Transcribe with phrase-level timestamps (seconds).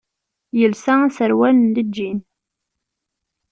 [0.59, 2.19] Yelsa aserwal n lǧin.